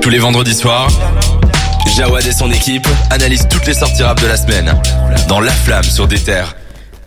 Tous 0.00 0.10
les 0.10 0.18
vendredis 0.18 0.54
soirs, 0.54 0.88
Jawad 1.96 2.26
et 2.26 2.32
son 2.32 2.50
équipe 2.50 2.86
analysent 3.10 3.46
toutes 3.48 3.66
les 3.66 3.74
sorties 3.74 4.02
rap 4.02 4.20
de 4.20 4.26
la 4.26 4.36
semaine 4.36 4.72
dans 5.28 5.40
La 5.40 5.52
Flamme 5.52 5.84
sur 5.84 6.08
des 6.08 6.18
terres. 6.18 6.54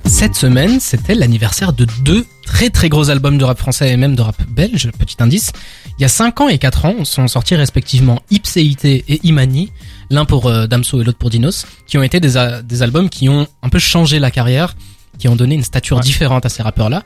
Cette 0.06 0.36
semaine, 0.36 0.80
c'était 0.80 1.16
l'anniversaire 1.16 1.74
de 1.74 1.86
deux 2.04 2.26
très 2.46 2.70
très 2.70 2.90
gros 2.90 3.10
albums 3.10 3.38
de 3.38 3.46
rap 3.46 3.58
français 3.58 3.92
et 3.92 3.98
même 3.98 4.16
de 4.16 4.22
rap 4.22 4.36
belge, 4.48 4.90
petit 5.00 5.16
indice. 5.20 5.52
Il 5.98 6.02
y 6.02 6.06
a 6.06 6.10
5 6.10 6.42
ans 6.42 6.50
et 6.50 6.58
4 6.58 6.86
ans, 6.86 7.06
sont 7.06 7.28
sortis 7.28 7.56
respectivement 7.56 8.22
Ipséité 8.30 9.04
et 9.08 9.20
Imani, 9.24 9.72
l'un 10.10 10.26
pour 10.26 10.48
euh, 10.48 10.68
Damso 10.68 11.02
et 11.02 11.04
l'autre 11.04 11.18
pour 11.18 11.30
Dinos, 11.30 11.66
qui 11.88 11.98
ont 11.98 12.04
été 12.04 12.20
des, 12.20 12.34
des 12.64 12.82
albums 12.82 13.10
qui 13.10 13.30
ont 13.30 13.48
un 13.62 13.70
peu 13.70 13.80
changé 13.80 14.20
la 14.20 14.30
carrière, 14.32 14.76
qui 15.20 15.28
ont 15.30 15.36
donné 15.36 15.56
une 15.56 15.64
stature 15.64 15.98
Ouais. 15.98 16.04
différente 16.04 16.46
à 16.46 16.50
ces 16.50 16.64
rappeurs-là. 16.64 17.04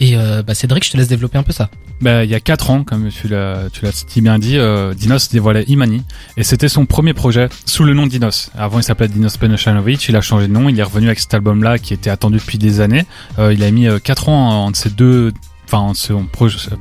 Et 0.00 0.16
euh, 0.16 0.42
bah 0.42 0.54
Cédric, 0.54 0.84
je 0.84 0.90
te 0.90 0.96
laisse 0.96 1.08
développer 1.08 1.38
un 1.38 1.42
peu 1.42 1.52
ça. 1.52 1.70
Bah, 2.00 2.24
il 2.24 2.30
y 2.30 2.34
a 2.34 2.40
quatre 2.40 2.70
ans, 2.70 2.82
comme 2.82 3.10
tu 3.10 3.28
l'as, 3.28 3.68
tu 3.70 3.84
l'as 3.84 3.92
si 3.92 4.22
bien 4.22 4.38
dit, 4.38 4.56
euh, 4.56 4.94
Dinos 4.94 5.28
dévoilait 5.30 5.64
Imani. 5.64 6.02
Et 6.38 6.42
c'était 6.42 6.70
son 6.70 6.86
premier 6.86 7.12
projet 7.12 7.50
sous 7.66 7.84
le 7.84 7.92
nom 7.92 8.06
Dinos. 8.06 8.50
Avant, 8.56 8.78
il 8.78 8.82
s'appelait 8.82 9.08
Dinos 9.08 9.36
Penashanovic. 9.36 10.08
Il 10.08 10.16
a 10.16 10.22
changé 10.22 10.48
de 10.48 10.52
nom. 10.52 10.70
Il 10.70 10.80
est 10.80 10.82
revenu 10.82 11.08
avec 11.08 11.20
cet 11.20 11.34
album-là 11.34 11.78
qui 11.78 11.92
était 11.92 12.08
attendu 12.08 12.38
depuis 12.38 12.56
des 12.56 12.80
années. 12.80 13.04
Euh, 13.38 13.52
il 13.52 13.62
a 13.62 13.70
mis 13.70 13.86
euh, 13.86 13.98
quatre 13.98 14.30
ans 14.30 14.64
entre 14.64 14.78
ces 14.78 14.88
deux, 14.88 15.32
enfin, 15.70 15.92
son 15.94 16.26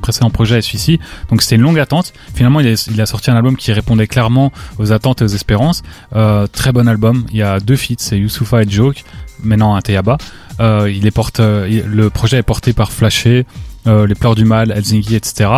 précédent 0.02 0.30
projet 0.30 0.60
et 0.60 0.62
celui-ci. 0.62 1.00
Donc, 1.30 1.42
c'était 1.42 1.56
une 1.56 1.62
longue 1.62 1.80
attente. 1.80 2.14
Finalement, 2.34 2.60
il 2.60 3.02
a, 3.02 3.06
sorti 3.06 3.32
un 3.32 3.36
album 3.36 3.56
qui 3.56 3.72
répondait 3.72 4.08
clairement 4.08 4.52
aux 4.78 4.92
attentes 4.92 5.22
et 5.22 5.26
aux 5.26 5.28
espérances. 5.28 5.84
Euh, 6.16 6.48
très 6.48 6.72
bon 6.72 6.88
album. 6.88 7.26
Il 7.32 7.38
y 7.38 7.44
a 7.44 7.60
deux 7.60 7.76
feats, 7.76 7.96
c'est 8.00 8.18
Youssoufa 8.18 8.64
et 8.64 8.70
Joke. 8.70 9.04
Maintenant, 9.44 9.76
un 9.76 9.82
Teyaba. 9.82 10.18
Euh, 10.60 10.92
il 10.92 11.10
porte, 11.12 11.40
euh, 11.40 11.84
le 11.86 12.10
projet 12.10 12.38
est 12.38 12.44
porté 12.44 12.74
par 12.74 12.92
Flasher, 12.92 13.46
euh, 13.88 14.06
Les 14.06 14.16
Pleurs 14.16 14.36
du 14.36 14.46
Mal, 14.46 14.72
Helsinki, 14.72 15.16
etc. 15.16 15.50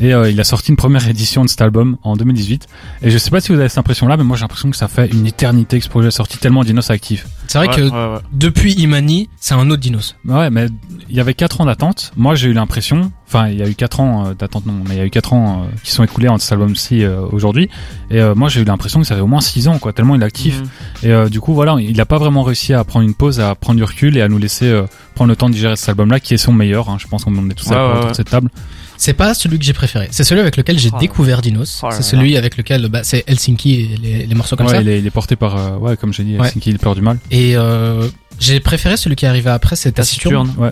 Et 0.00 0.10
il 0.10 0.40
a 0.40 0.44
sorti 0.44 0.70
une 0.70 0.76
première 0.76 1.08
édition 1.08 1.44
de 1.44 1.48
cet 1.48 1.60
album 1.60 1.98
en 2.02 2.16
2018. 2.16 2.66
Et 3.02 3.10
je 3.12 3.18
sais 3.18 3.30
pas 3.30 3.40
si 3.40 3.52
vous 3.52 3.60
avez 3.60 3.68
cette 3.68 3.78
impression-là, 3.78 4.16
mais 4.16 4.24
moi 4.24 4.36
j'ai 4.36 4.42
l'impression 4.42 4.68
que 4.68 4.76
ça 4.76 4.88
fait 4.88 5.06
une 5.06 5.24
éternité 5.24 5.78
que 5.78 5.84
ce 5.84 5.88
projet 5.88 6.08
est 6.08 6.10
sorti 6.10 6.36
tellement 6.38 6.64
Dinos 6.64 6.90
actif. 6.90 7.26
C'est 7.54 7.58
vrai 7.60 7.68
Ouais, 7.68 7.76
que 7.76 7.82
ouais, 7.82 8.14
ouais. 8.16 8.20
depuis 8.32 8.72
Imani, 8.72 9.28
c'est 9.38 9.54
un 9.54 9.70
autre 9.70 9.80
Dinos. 9.80 10.16
Ouais, 10.26 10.50
mais 10.50 10.66
il 11.08 11.14
y 11.14 11.20
avait 11.20 11.34
quatre 11.34 11.60
ans 11.60 11.66
d'attente. 11.66 12.10
Moi 12.16 12.34
j'ai 12.34 12.48
eu 12.48 12.52
l'impression, 12.52 13.12
enfin 13.28 13.46
il 13.48 13.56
y 13.58 13.62
a 13.62 13.68
eu 13.68 13.74
quatre 13.76 14.00
ans 14.00 14.26
euh, 14.26 14.34
d'attente, 14.34 14.66
non, 14.66 14.74
mais 14.88 14.96
il 14.96 14.98
y 14.98 15.00
a 15.00 15.06
eu 15.06 15.10
quatre 15.10 15.32
ans 15.34 15.62
euh, 15.62 15.66
qui 15.84 15.92
sont 15.92 16.02
écoulés 16.02 16.26
entre 16.28 16.42
cet 16.42 16.50
album-ci 16.52 17.04
euh, 17.04 17.20
aujourd'hui. 17.30 17.68
Et 18.10 18.20
euh, 18.20 18.34
moi 18.34 18.48
j'ai 18.48 18.60
eu 18.60 18.64
l'impression 18.64 19.00
que 19.00 19.06
ça 19.06 19.14
fait 19.14 19.20
au 19.20 19.28
moins 19.28 19.40
six 19.40 19.68
ans, 19.68 19.78
quoi, 19.78 19.92
tellement 19.92 20.16
il 20.16 20.22
est 20.22 20.24
actif. 20.24 20.60
Mhm. 20.60 20.68
Et 21.04 21.12
euh, 21.12 21.28
du 21.28 21.40
coup, 21.40 21.54
voilà, 21.54 21.76
il 21.80 22.00
a 22.00 22.06
pas 22.06 22.18
vraiment 22.18 22.42
réussi 22.42 22.72
à 22.74 22.82
prendre 22.82 23.06
une 23.06 23.14
pause, 23.14 23.38
à 23.38 23.54
prendre 23.54 23.76
du 23.76 23.84
recul 23.84 24.16
et 24.16 24.22
à 24.22 24.28
nous 24.28 24.38
laisser 24.38 24.66
euh, 24.66 24.82
prendre 25.14 25.28
le 25.30 25.36
temps 25.36 25.48
de 25.48 25.54
digérer 25.54 25.76
cet 25.76 25.90
album-là, 25.90 26.18
qui 26.18 26.34
est 26.34 26.38
son 26.38 26.52
meilleur. 26.52 26.88
hein. 26.88 26.96
Je 26.98 27.06
pense 27.06 27.24
qu'on 27.24 27.32
est 27.50 27.54
tous 27.54 27.66
Ouais, 27.68 27.76
d'accord 27.76 27.86
ouais, 27.86 27.92
autour 27.92 28.04
ouais. 28.06 28.10
de 28.10 28.16
cette 28.16 28.30
table. 28.30 28.50
C'est 28.96 29.12
pas 29.14 29.34
celui 29.34 29.58
que 29.58 29.64
j'ai 29.64 29.72
préféré. 29.72 30.08
C'est 30.10 30.24
celui 30.24 30.40
avec 30.40 30.56
lequel 30.56 30.78
j'ai 30.78 30.90
Oh 30.92 30.98
découvert 30.98 31.42
Dinos. 31.42 31.80
Oh 31.82 31.88
c'est 31.90 31.96
là. 31.98 32.02
celui 32.02 32.36
avec 32.36 32.56
lequel 32.56 32.88
bah, 32.88 33.00
c'est 33.02 33.24
Helsinki 33.28 33.74
et 33.74 33.96
les, 33.96 34.26
les 34.26 34.34
morceaux 34.34 34.56
comme 34.56 34.66
ouais, 34.66 34.72
ça. 34.72 34.80
il 34.80 34.88
est, 34.88 34.98
il 35.00 35.06
est 35.06 35.10
porté 35.10 35.36
par, 35.36 35.56
euh, 35.56 35.76
ouais, 35.78 35.96
comme 35.96 36.12
j'ai 36.12 36.24
dit, 36.24 36.36
Ouais. 36.38 36.46
Helsinki, 36.46 36.70
il 36.70 36.78
peur 36.78 36.94
du 36.94 37.00
mal. 37.00 37.18
Et 37.30 37.56
euh, 37.56 38.08
j'ai 38.38 38.60
préféré 38.60 38.96
celui 38.96 39.16
qui 39.16 39.24
est 39.24 39.28
arrivé 39.28 39.50
après, 39.50 39.76
c'est 39.76 39.92
Taciturne. 39.92 40.54
Ouais. 40.58 40.70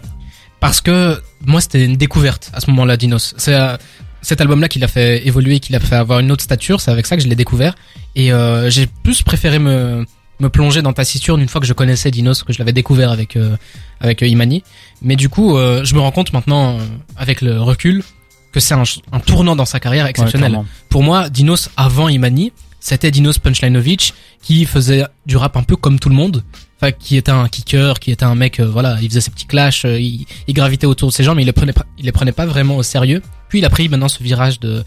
Parce 0.61 0.81
que 0.81 1.20
moi, 1.45 1.61
c'était 1.61 1.84
une 1.84 1.97
découverte 1.97 2.50
à 2.55 2.61
ce 2.61 2.70
moment-là, 2.70 2.97
Dinos. 2.97 3.34
C'est 3.37 3.55
euh, 3.55 3.77
cet 4.20 4.41
album-là 4.41 4.69
qui 4.69 4.78
l'a 4.78 4.87
fait 4.89 5.27
évoluer, 5.27 5.59
qui 5.59 5.73
l'a 5.73 5.81
fait 5.81 5.97
avoir 5.97 6.20
une 6.20 6.31
autre 6.31 6.45
stature. 6.45 6.81
C'est 6.81 6.93
avec 6.93 7.06
ça 7.06 7.17
que 7.17 7.23
je 7.23 7.28
l'ai 7.28 7.34
découvert. 7.34 7.75
Et 8.15 8.33
euh, 8.33 8.70
j'ai 8.70 8.87
plus 8.87 9.23
préféré 9.23 9.59
me 9.59 10.06
me 10.42 10.50
plonger 10.50 10.82
dans 10.82 10.92
Taciturne 10.92 11.40
une 11.40 11.48
fois 11.48 11.60
que 11.60 11.66
je 11.66 11.72
connaissais 11.72 12.10
Dinos, 12.10 12.42
que 12.42 12.52
je 12.52 12.58
l'avais 12.58 12.72
découvert 12.72 13.10
avec 13.10 13.36
euh, 13.36 13.56
avec 14.00 14.22
euh, 14.22 14.26
Imani. 14.26 14.62
Mais 15.00 15.16
du 15.16 15.28
coup, 15.28 15.56
euh, 15.56 15.84
je 15.84 15.94
me 15.94 16.00
rends 16.00 16.10
compte 16.12 16.32
maintenant, 16.32 16.78
avec 17.16 17.40
le 17.40 17.60
recul, 17.60 18.02
que 18.52 18.60
c'est 18.60 18.74
un, 18.74 18.82
un 19.12 19.20
tournant 19.20 19.56
dans 19.56 19.64
sa 19.64 19.80
carrière 19.80 20.06
exceptionnel. 20.06 20.58
Pour 20.88 21.02
moi, 21.02 21.30
Dinos 21.30 21.70
avant 21.76 22.08
Imani, 22.08 22.52
c'était 22.80 23.10
Dinos 23.10 23.38
Punchlinovic 23.38 24.12
qui 24.42 24.64
faisait 24.66 25.04
du 25.24 25.36
rap 25.36 25.56
un 25.56 25.62
peu 25.62 25.76
comme 25.76 25.98
tout 25.98 26.08
le 26.08 26.16
monde. 26.16 26.42
Enfin, 26.80 26.90
qui 26.90 27.16
était 27.16 27.30
un 27.30 27.48
kicker, 27.48 28.00
qui 28.00 28.10
était 28.10 28.24
un 28.24 28.34
mec, 28.34 28.58
euh, 28.58 28.66
voilà, 28.66 28.98
il 29.00 29.08
faisait 29.08 29.20
ses 29.20 29.30
petits 29.30 29.47
clashs, 29.47 29.84
euh, 29.84 30.00
il, 30.00 30.26
il 30.48 30.54
gravitait 30.54 30.88
autour 30.88 31.10
de 31.10 31.14
ses 31.14 31.22
gens, 31.22 31.36
mais 31.36 31.42
il 31.42 31.47
les 31.47 31.52
prenait 31.52 31.72
il 31.97 32.06
les 32.06 32.10
prenait 32.10 32.32
pas 32.32 32.44
vraiment 32.44 32.76
au 32.76 32.82
sérieux. 32.82 33.22
Puis 33.48 33.60
il 33.60 33.64
a 33.64 33.70
pris 33.70 33.88
maintenant 33.88 34.08
ce 34.08 34.20
virage 34.20 34.58
de 34.58 34.82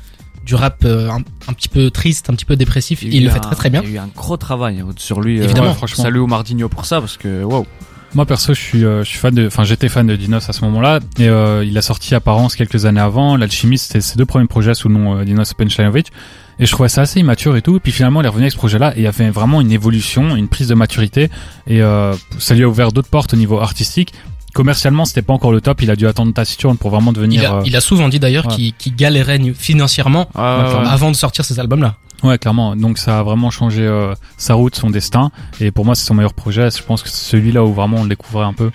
du 0.45 0.55
rap 0.55 0.83
euh, 0.85 1.09
un, 1.09 1.17
un 1.47 1.53
petit 1.53 1.67
peu 1.69 1.89
triste, 1.89 2.29
un 2.29 2.33
petit 2.33 2.45
peu 2.45 2.55
dépressif. 2.55 3.01
Il 3.01 3.09
et 3.09 3.11
y 3.15 3.17
il 3.17 3.23
le 3.25 3.29
fait 3.31 3.37
un- 3.37 3.41
très 3.41 3.55
très 3.55 3.69
bien. 3.69 3.81
Il 3.83 3.89
y 3.89 3.93
a 3.93 3.95
eu 3.95 4.03
un 4.03 4.09
gros 4.15 4.37
travail 4.37 4.79
hein, 4.79 4.87
sur 4.97 5.19
lui. 5.21 5.39
euh, 5.39 5.43
Évidemment. 5.43 5.69
ouais, 5.69 5.73
franchement. 5.75 6.03
Salut 6.03 6.19
au 6.19 6.27
Mardinho 6.27 6.69
pour 6.69 6.85
ça 6.85 6.99
parce 6.99 7.17
que 7.17 7.43
wow. 7.43 7.65
Moi 8.13 8.25
perso, 8.25 8.53
je 8.53 8.61
suis, 8.61 8.85
euh, 8.85 9.03
je 9.03 9.09
suis 9.09 9.17
fan 9.17 9.35
de, 9.35 9.45
enfin 9.47 9.65
j'étais 9.65 9.89
fan 9.89 10.07
de 10.07 10.15
Dinos 10.15 10.47
à 10.49 10.53
ce 10.53 10.63
moment-là 10.63 10.99
et 11.19 11.27
euh, 11.27 11.65
il 11.65 11.77
a 11.77 11.81
sorti 11.81 12.15
Apparence 12.15 12.55
quelques 12.55 12.85
années 12.85 13.01
avant. 13.01 13.35
L'Alchimiste, 13.35 13.87
c'était 13.87 13.99
ses 13.99 14.15
deux 14.15 14.25
premiers 14.25 14.47
projets 14.47 14.73
sous 14.73 14.87
le 14.87 14.93
nom 14.93 15.17
euh, 15.17 15.25
Dinos 15.25 15.53
Penchanovic 15.53 16.13
et 16.57 16.65
je 16.65 16.71
trouvais 16.71 16.87
ça 16.87 17.01
assez 17.01 17.19
immature 17.19 17.57
et 17.57 17.61
tout. 17.61 17.75
Et 17.75 17.79
puis 17.81 17.91
finalement, 17.91 18.21
il 18.21 18.25
est 18.25 18.29
revenu 18.29 18.43
avec 18.43 18.53
ce 18.53 18.57
projet-là 18.57 18.93
et 18.95 19.01
il 19.01 19.07
a 19.07 19.11
fait 19.11 19.29
vraiment 19.31 19.59
une 19.59 19.71
évolution, 19.73 20.37
une 20.37 20.47
prise 20.47 20.69
de 20.69 20.75
maturité 20.75 21.29
et 21.67 21.81
euh, 21.81 22.13
ça 22.37 22.55
lui 22.55 22.63
a 22.63 22.69
ouvert 22.69 22.93
d'autres 22.93 23.09
portes 23.09 23.33
au 23.33 23.37
niveau 23.37 23.59
artistique. 23.59 24.13
Commercialement, 24.55 25.03
c'était 25.05 25.21
pas 25.21 25.33
encore 25.33 25.51
le 25.51 25.59
top. 25.59 25.81
Il 25.81 25.91
a 25.91 25.95
dû 25.95 26.07
attendre 26.07 26.33
Taciturne 26.33 26.77
pour 26.77 26.89
vraiment 26.89 27.11
devenir. 27.11 27.41
Il 27.41 27.45
a, 27.45 27.53
euh, 27.55 27.61
il 27.65 27.75
a 27.75 27.81
souvent 27.81 28.07
dit 28.09 28.19
d'ailleurs 28.19 28.47
ouais. 28.47 28.55
qu'il 28.55 28.73
qu'il 28.73 28.95
galérait 28.95 29.39
financièrement 29.53 30.29
Ah, 30.33 30.81
avant 30.89 31.11
de 31.11 31.15
sortir 31.15 31.43
ces 31.43 31.59
albums-là. 31.59 31.95
Ouais, 32.23 32.37
clairement. 32.37 32.75
Donc 32.75 32.97
ça 32.97 33.19
a 33.19 33.23
vraiment 33.23 33.51
changé 33.51 33.83
euh, 33.83 34.15
sa 34.37 34.53
route, 34.53 34.75
son 34.75 34.89
destin. 34.89 35.29
Et 35.59 35.71
pour 35.71 35.85
moi, 35.85 35.93
c'est 35.93 36.05
son 36.05 36.13
meilleur 36.15 36.33
projet. 36.33 36.69
Je 36.71 36.81
pense 36.81 37.03
que 37.03 37.09
c'est 37.09 37.31
celui-là 37.31 37.63
où 37.63 37.73
vraiment 37.73 37.97
on 37.97 38.03
le 38.03 38.09
découvrait 38.09 38.45
un 38.45 38.53
peu. 38.53 38.71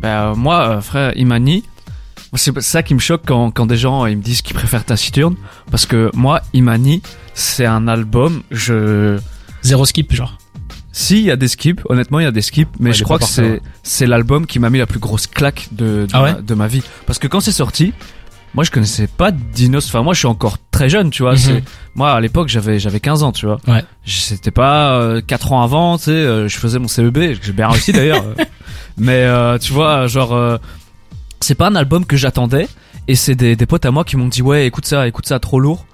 Bah, 0.00 0.30
euh, 0.30 0.34
moi, 0.34 0.68
euh, 0.68 0.80
frère 0.80 1.16
Imani, 1.16 1.64
c'est 2.34 2.58
ça 2.60 2.82
qui 2.82 2.94
me 2.94 3.00
choque 3.00 3.22
quand, 3.26 3.50
quand 3.50 3.66
des 3.66 3.76
gens 3.76 4.06
ils 4.06 4.16
me 4.16 4.22
disent 4.22 4.42
qu'ils 4.42 4.54
préfèrent 4.54 4.84
Taciturne. 4.84 5.34
Parce 5.70 5.86
que 5.86 6.10
moi, 6.14 6.40
Imani, 6.54 7.02
c'est 7.34 7.66
un 7.66 7.88
album, 7.88 8.42
je... 8.50 9.18
Zéro 9.62 9.84
skip, 9.84 10.12
genre. 10.14 10.38
Si, 10.92 11.18
il 11.18 11.24
y 11.24 11.30
a 11.30 11.36
des 11.36 11.48
skips, 11.48 11.82
honnêtement, 11.88 12.18
il 12.18 12.24
y 12.24 12.26
a 12.26 12.32
des 12.32 12.42
skips, 12.42 12.68
mais 12.80 12.90
Ouais, 12.90 12.94
je 12.94 13.04
crois 13.04 13.18
que 13.18 13.24
c'est 13.24 13.60
c'est 13.82 14.06
l'album 14.06 14.46
qui 14.46 14.58
m'a 14.58 14.70
mis 14.70 14.78
la 14.78 14.86
plus 14.86 14.98
grosse 14.98 15.26
claque 15.26 15.68
de, 15.72 16.06
de, 16.06 16.08
Ah 16.12 16.22
ouais 16.22 16.32
ma, 16.34 16.40
de 16.40 16.54
ma 16.54 16.66
vie. 16.66 16.82
Parce 17.06 17.18
que 17.18 17.28
quand 17.28 17.38
c'est 17.40 17.52
sorti, 17.52 17.92
moi 18.54 18.64
je 18.64 18.72
connaissais 18.72 19.06
pas 19.06 19.30
Dinos, 19.30 19.86
enfin 19.86 20.02
moi 20.02 20.14
je 20.14 20.18
suis 20.18 20.26
encore 20.26 20.58
très 20.72 20.88
jeune, 20.88 21.10
tu 21.10 21.22
vois. 21.22 21.34
Mhm. 21.34 21.60
Moi 21.94 22.10
à 22.12 22.20
l'époque 22.20 22.48
j'avais 22.48 22.80
j'avais 22.80 22.98
15 22.98 23.22
ans, 23.22 23.30
tu 23.30 23.46
vois. 23.46 23.58
Ouais. 23.68 23.84
C'était 24.04 24.50
pas 24.50 24.94
euh, 24.94 25.20
4 25.24 25.52
ans 25.52 25.62
avant, 25.62 25.96
tu 25.96 26.04
sais, 26.06 26.10
euh, 26.10 26.48
je 26.48 26.58
faisais 26.58 26.78
mon 26.80 26.88
CEB, 26.88 27.36
j'ai 27.40 27.52
bien 27.52 27.68
réussi 27.68 27.92
d'ailleurs. 27.92 28.24
mais 28.98 29.22
euh, 29.24 29.58
tu 29.58 29.72
vois, 29.72 30.08
genre, 30.08 30.32
euh, 30.34 30.58
c'est 31.40 31.54
pas 31.54 31.68
un 31.68 31.76
album 31.76 32.04
que 32.04 32.16
j'attendais, 32.16 32.66
et 33.06 33.14
c'est 33.14 33.36
des, 33.36 33.54
des 33.54 33.66
potes 33.66 33.86
à 33.86 33.92
moi 33.92 34.02
qui 34.04 34.16
m'ont 34.16 34.28
dit 34.28 34.42
ouais 34.42 34.66
écoute 34.66 34.86
ça, 34.86 35.06
écoute 35.06 35.26
ça, 35.26 35.38
trop 35.38 35.60
lourd. 35.60 35.86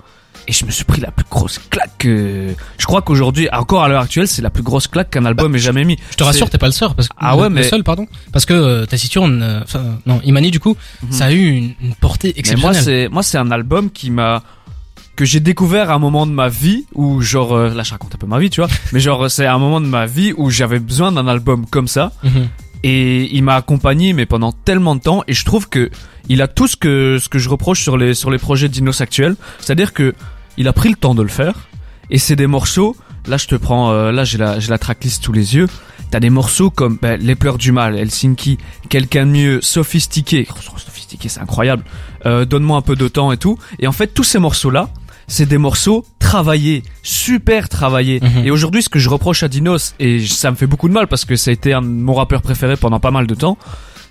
Et 0.49 0.53
je 0.53 0.65
me 0.65 0.71
suis 0.71 0.85
pris 0.85 1.01
la 1.01 1.11
plus 1.11 1.25
grosse 1.29 1.59
claque 1.71 1.91
que... 1.99 2.55
Je 2.79 2.87
crois 2.87 3.03
qu'aujourd'hui, 3.03 3.49
encore 3.53 3.83
à 3.83 3.89
l'heure 3.89 4.03
actuelle, 4.03 4.29
c'est 4.29 4.43
la 4.43 4.51
plus 4.51 4.63
grosse 4.63 4.87
claque 4.87 5.11
qu'un 5.11 5.25
album 5.25 5.55
ait 5.57 5.59
jamais 5.59 5.85
mis. 5.85 5.99
Je 6.13 6.17
te 6.17 6.23
rassure, 6.25 6.49
t'es 6.51 6.59
pas 6.59 6.67
le 6.67 6.73
seul 6.73 6.91
parce 6.95 7.09
que 7.09 7.15
Ah 7.19 7.37
ouais, 7.37 7.49
le 7.49 7.55
mais- 7.57 7.63
seul, 7.65 7.83
pardon, 7.83 8.07
parce 8.33 8.47
que 8.47 8.55
euh, 8.55 8.87
Taciturne, 8.87 9.43
euh, 9.43 9.61
enfin 9.65 9.83
non, 10.07 10.21
Imani 10.25 10.51
du 10.53 10.61
coup, 10.61 10.77
Mhm. 11.03 11.11
ça 11.13 11.25
a 11.27 11.33
eu 11.33 11.49
une, 11.51 11.75
une 11.81 11.95
portée 11.95 12.29
Mais 12.29 12.33
moi, 12.57 12.71
exceptionnelle. 12.71 12.83
c'est 12.83 13.09
moi, 13.13 13.23
c'est 13.25 13.39
un 13.39 13.51
album 13.51 13.91
qui 13.91 14.11
m'a 14.11 14.43
que 15.17 15.25
j'ai 15.25 15.41
découvert 15.41 15.91
à 15.91 15.95
un 15.95 15.99
moment 15.99 16.27
de 16.27 16.33
ma 16.33 16.49
vie 16.49 16.85
où 16.95 17.21
genre 17.23 17.55
euh, 17.55 17.71
là 17.75 17.83
je 17.83 17.91
raconte 17.91 18.15
un 18.15 18.19
peu 18.19 18.27
ma 18.27 18.39
vie 18.39 18.51
tu 18.51 18.61
vois 18.61 18.69
mais 18.93 19.01
genre 19.01 19.31
c'est 19.31 19.47
un 19.47 19.59
moment 19.59 19.81
de 19.81 19.87
ma 19.87 20.05
vie 20.05 20.35
où 20.37 20.51
j'avais 20.51 20.79
besoin 20.79 21.11
d'un 21.11 21.27
album 21.27 21.65
comme 21.65 21.89
ça 21.89 22.13
Mhm. 22.23 22.49
et 22.83 23.35
il 23.35 23.43
m'a 23.43 23.55
accompagné 23.57 24.13
mais 24.13 24.27
pendant 24.27 24.53
tellement 24.53 24.95
de 24.95 25.01
temps 25.01 25.25
et 25.27 25.33
je 25.33 25.45
trouve 25.47 25.71
que 25.71 25.91
il 26.29 26.43
a 26.43 26.49
tout 26.49 26.67
ce 26.67 26.77
que 26.77 27.19
ce 27.19 27.31
que 27.31 27.39
je 27.39 27.49
reproche 27.49 27.81
sur 27.83 27.97
les 27.97 28.13
sur 28.13 28.31
les 28.31 28.37
projets 28.39 28.69
d'Inos 28.69 29.01
actuels 29.01 29.37
c'est-à-dire 29.59 29.95
que 29.95 30.15
il 30.57 30.69
a 30.69 30.73
pris 30.73 30.89
le 30.89 30.97
temps 30.97 31.15
de 31.15 31.23
le 31.23 31.29
faire. 31.29 31.69
Et 32.11 32.19
c'est 32.19 32.37
des 32.37 32.47
morceaux 32.47 32.97
là 33.27 33.37
je 33.37 33.47
te 33.47 33.57
prends 33.57 33.91
euh, 33.91 34.13
là 34.13 34.25
j'ai 34.25 34.39
la 34.39 34.61
j'ai 34.61 34.71
la 34.71 34.79
tracklist 34.79 35.25
sous 35.25 35.33
les 35.33 35.57
yeux. 35.57 35.67
T'as 36.11 36.21
des 36.21 36.31
morceaux 36.31 36.71
comme 36.71 36.99
ben, 37.03 37.21
les 37.21 37.35
pleurs 37.35 37.59
du 37.59 37.73
mal 37.73 37.97
Helsinki 37.99 38.59
quelqu'un 38.89 39.27
de 39.27 39.33
mieux 39.33 39.61
sophistiqué. 39.61 40.47
Oh, 40.51 40.79
sophistiqué 40.79 41.29
c'est 41.29 41.41
incroyable. 41.41 41.85
Euh, 42.25 42.45
donne-moi 42.45 42.77
un 42.77 42.83
peu 42.83 42.97
de 42.97 43.09
temps 43.09 43.33
et 43.33 43.37
tout. 43.37 43.59
Et 43.79 43.87
en 43.87 43.93
fait 43.93 44.09
tous 44.09 44.25
ces 44.25 44.39
morceaux 44.39 44.71
là 44.71 44.91
c'est 45.29 45.47
des 45.47 45.59
morceaux 45.59 46.05
travaillés, 46.19 46.83
super 47.03 47.69
travaillés. 47.69 48.21
Mhm. 48.21 48.47
Et 48.47 48.51
aujourd'hui, 48.51 48.83
ce 48.83 48.89
que 48.89 48.99
je 48.99 49.09
reproche 49.09 49.43
à 49.43 49.49
Dinos, 49.49 49.95
et 49.99 50.25
ça 50.25 50.51
me 50.51 50.57
fait 50.57 50.67
beaucoup 50.67 50.89
de 50.89 50.95
mal 50.95 51.09
parce 51.09 51.25
que 51.25 51.37
ça 51.37 51.51
a 51.51 51.53
été 51.53 51.73
un 51.73 51.83
de 51.83 51.87
mon 51.89 52.15
rappeur 52.15 52.43
préféré 52.43 52.77
pendant 52.77 53.01
pas 53.01 53.11
mal 53.11 53.27
de 53.27 53.35
temps, 53.35 53.59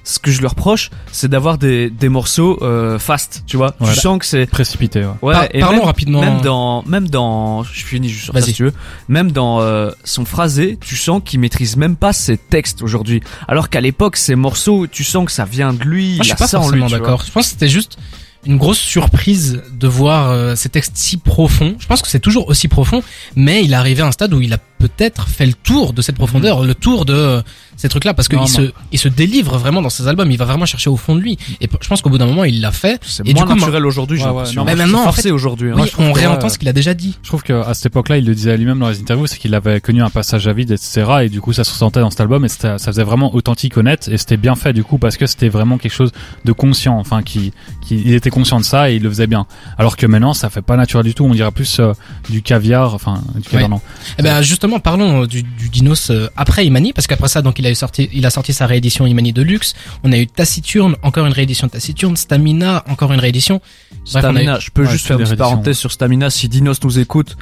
ce 0.05 0.19
que 0.19 0.31
je 0.31 0.39
lui 0.39 0.47
reproche, 0.47 0.91
c'est 1.11 1.27
d'avoir 1.27 1.57
des, 1.57 1.89
des 1.89 2.07
morceaux 2.09 2.57
euh, 2.61 2.97
fast, 2.99 3.43
tu 3.47 3.57
vois. 3.57 3.75
Ouais. 3.81 3.91
tu 3.93 3.99
sens 3.99 4.19
que 4.19 4.25
c'est... 4.25 4.45
Précipité, 4.45 4.99
ouais. 5.01 5.07
Ouais, 5.21 5.33
Par- 5.33 5.47
et 5.51 5.59
parlons 5.59 5.77
même, 5.77 5.85
rapidement. 5.85 6.21
même 6.21 6.41
dans, 6.41 6.83
même 6.83 7.09
dans, 7.09 7.63
je 7.63 7.83
finis 7.83 8.07
juste 8.09 8.25
sur 8.25 8.33
ça 8.33 8.41
si 8.41 8.53
tu 8.53 8.63
veux. 8.65 8.73
Même 9.09 9.31
dans 9.31 9.59
euh, 9.61 9.91
son 10.03 10.23
phrasé, 10.23 10.77
tu 10.79 10.95
sens 10.95 11.21
qu'il 11.25 11.39
maîtrise 11.39 11.75
même 11.75 11.95
pas 11.95 12.13
ses 12.13 12.37
textes 12.37 12.81
aujourd'hui. 12.83 13.21
Alors 13.47 13.69
qu'à 13.69 13.81
l'époque, 13.81 14.15
ces 14.15 14.35
morceaux, 14.35 14.85
tu 14.87 15.03
sens 15.03 15.25
que 15.25 15.31
ça 15.31 15.43
vient 15.45 15.73
de 15.73 15.83
lui. 15.83 16.15
Moi, 16.15 16.17
je 16.17 16.21
il 16.21 16.23
suis 16.25 16.31
a 16.33 16.35
pas 16.35 16.47
ça 16.47 16.59
en 16.59 16.69
lui, 16.69 16.79
forcément 16.81 17.01
d'accord. 17.01 17.23
Je 17.25 17.31
pense 17.31 17.45
que 17.47 17.49
c'était 17.51 17.67
juste 17.67 17.97
une 18.45 18.57
grosse 18.57 18.77
surprise 18.77 19.63
de 19.73 19.87
voir 19.87 20.29
euh, 20.29 20.55
ces 20.55 20.69
textes 20.69 20.97
si 20.97 21.17
profonds. 21.17 21.75
Je 21.79 21.87
pense 21.87 22.03
que 22.03 22.07
c'est 22.07 22.19
toujours 22.19 22.47
aussi 22.47 22.67
profond, 22.67 23.01
mais 23.35 23.63
il 23.63 23.71
est 23.73 23.75
arrivé 23.75 24.03
à 24.03 24.05
un 24.05 24.11
stade 24.11 24.33
où 24.35 24.39
il 24.41 24.53
a 24.53 24.59
peut-être 24.79 25.27
fait 25.29 25.45
le 25.45 25.53
tour 25.53 25.93
de 25.93 26.01
cette 26.01 26.15
profondeur, 26.15 26.63
le 26.63 26.75
tour 26.75 27.05
de 27.05 27.13
euh, 27.13 27.41
ces 27.77 27.89
trucs-là, 27.89 28.13
parce 28.13 28.27
qu'il 28.27 28.47
se, 28.47 28.71
il 28.91 28.99
se 28.99 29.07
délivre 29.07 29.57
vraiment 29.57 29.81
dans 29.81 29.89
ses 29.89 30.07
albums. 30.07 30.29
Il 30.31 30.37
va 30.37 30.45
vraiment 30.45 30.65
chercher 30.65 30.89
au 30.89 30.97
fond 30.97 31.15
de 31.15 31.21
lui. 31.21 31.37
Et 31.61 31.67
p- 31.67 31.77
je 31.81 31.87
pense 31.87 32.01
qu'au 32.01 32.09
bout 32.09 32.17
d'un 32.17 32.25
moment, 32.25 32.43
il 32.43 32.61
l'a 32.61 32.71
fait. 32.71 32.99
C'est 33.03 33.27
Et 33.27 33.33
moins 33.33 33.43
du 33.45 33.51
coup, 33.53 33.55
naturel 33.59 33.85
aujourd'hui, 33.85 34.17
j'ai 34.19 34.25
Ouais, 34.25 34.31
ouais, 34.43 34.63
mais 34.65 34.75
maintenant, 34.75 35.01
en 35.01 35.03
forcé 35.05 35.23
fait- 35.23 35.31
aujourd'hui. 35.31 35.71
hein. 35.71 35.75
Oui, 35.77 35.91
on 35.97 36.11
réentend 36.13 36.49
ce 36.49 36.57
qu'il 36.57 36.67
a 36.69 36.73
déjà 36.73 36.93
dit. 36.93 37.17
Je 37.23 37.27
trouve 37.27 37.43
qu'à 37.43 37.73
cette 37.73 37.87
époque-là, 37.87 38.17
il 38.17 38.25
le 38.25 38.35
disait 38.35 38.55
lui-même 38.57 38.79
dans 38.79 38.89
les 38.89 38.99
interviews, 38.99 39.27
c'est 39.27 39.37
qu'il 39.37 39.53
avait 39.55 39.81
connu 39.81 40.01
un 40.03 40.09
passage 40.09 40.47
à 40.47 40.53
vide, 40.53 40.71
etc. 40.71 41.03
Et 41.23 41.29
du 41.29 41.41
coup, 41.41 41.51
ça 41.53 41.63
se 41.63 41.71
ressentait 41.71 41.99
dans 42.01 42.09
cet 42.11 42.21
album 42.21 42.45
et 42.45 42.49
ça 42.49 42.77
faisait 42.77 43.03
vraiment 43.03 43.33
authentique, 43.35 43.77
honnête. 43.77 44.07
Et 44.11 44.17
c'était 44.17 44.37
bien 44.37 44.55
fait, 44.55 44.73
du 44.73 44.83
coup, 44.83 44.97
parce 44.97 45.17
que 45.17 45.25
c'était 45.25 45.49
vraiment 45.49 45.77
quelque 45.77 45.93
chose 45.93 46.11
de 46.45 46.51
conscient. 46.51 46.97
Enfin, 46.99 47.23
qui, 47.23 47.51
qui, 47.81 48.01
il 48.05 48.13
était 48.13 48.29
conscient 48.29 48.59
de 48.59 48.65
ça 48.65 48.89
et 48.91 48.95
il 48.95 49.03
le 49.03 49.09
faisait 49.09 49.27
bien. 49.27 49.47
Alors 49.77 49.97
que 49.97 50.05
maintenant, 50.05 50.33
ça 50.33 50.49
fait 50.49 50.61
pas 50.61 50.75
naturel 50.77 51.05
du 51.05 51.13
tout. 51.13 51.25
On 51.25 51.33
dirait 51.33 51.51
plus 51.51 51.79
euh, 51.79 51.93
du 52.29 52.41
caviar, 52.41 52.93
enfin, 52.93 53.21
du 53.35 53.41
caviar, 53.41 53.63
Ouais. 53.63 53.67
non. 53.67 53.81
Eh 54.19 54.23
ben 54.23 54.41
justement, 54.65 54.79
parlons 54.79 55.23
euh, 55.23 55.27
du, 55.27 55.43
du 55.43 55.69
Dinos 55.69 56.09
euh, 56.09 56.27
après 56.35 56.65
Imani, 56.65 56.91
parce 56.91 57.05
qu'après 57.07 57.27
ça, 57.27 57.41
donc 57.43 57.59
il 57.59 57.67
a 57.67 57.71
eu 57.71 57.75
sorti, 57.75 58.09
il 58.13 58.25
a 58.25 58.29
sorti 58.31 58.51
sa 58.51 58.65
réédition 58.65 59.05
Imani 59.05 59.31
Deluxe. 59.31 59.75
On 60.03 60.11
a 60.11 60.17
eu 60.17 60.25
Taciturne, 60.27 60.95
encore 61.03 61.25
une 61.27 61.33
réédition 61.33 61.67
Taciturne, 61.67 62.15
Stamina, 62.17 62.83
encore 62.89 63.13
une 63.13 63.19
réédition. 63.19 63.61
Bref, 63.91 64.01
eu- 64.05 64.09
Stamina, 64.19 64.59
je 64.59 64.71
peux 64.71 64.83
Ouais, 64.85 64.91
juste 64.91 65.05
faire 65.05 65.17
une 65.19 65.23
petite 65.25 65.37
parenthèse 65.37 65.77
sur 65.77 65.91
Stamina 65.91 66.29
si 66.31 66.49
Dinos 66.49 66.79
nous 66.83 66.97
écoute. 66.99 67.37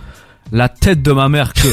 La 0.51 0.67
tête 0.67 1.01
de 1.01 1.11
ma 1.13 1.29
mère 1.29 1.53
que 1.53 1.67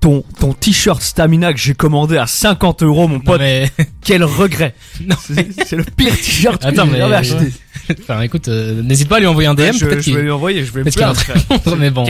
ton 0.00 0.24
ton 0.38 0.52
t-shirt 0.54 1.02
Stamina 1.02 1.52
que 1.52 1.58
j'ai 1.60 1.74
commandé 1.74 2.16
à 2.16 2.26
50 2.26 2.82
euros, 2.82 3.06
mon 3.06 3.20
pote, 3.20 3.40
mais... 3.40 3.70
quel 4.02 4.24
regret. 4.24 4.74
Non. 5.06 5.16
C'est 5.66 5.76
le 5.76 5.84
pire 5.84 6.14
t-shirt 6.16 6.60
que 6.62 6.68
j'ai 6.74 6.84
mais- 6.84 6.98
jamais 6.98 7.14
acheté. 7.14 7.52
enfin, 8.00 8.20
écoute, 8.22 8.48
euh, 8.48 8.82
n'hésite 8.82 9.08
pas 9.08 9.16
à 9.16 9.20
lui 9.20 9.26
envoyer 9.26 9.48
un 9.48 9.54
DM. 9.54 9.60
Ouais, 9.62 9.72
je, 9.74 9.86
peut-être 9.86 10.02
je 10.02 10.14
vais 10.14 10.22
lui 10.22 10.30
envoyer, 10.30 10.64
je 10.64 10.72
vais 10.72 10.84
me 10.84 10.90
plaindre. 10.94 11.20
mais 11.78 11.90
bon. 11.90 12.04